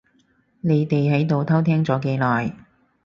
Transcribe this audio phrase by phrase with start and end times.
[0.61, 2.55] 你哋喺度偷聽咗幾耐？